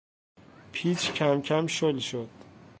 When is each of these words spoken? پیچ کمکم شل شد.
پیچ 0.71 1.11
کمکم 1.13 1.67
شل 1.67 1.97
شد. 1.99 2.29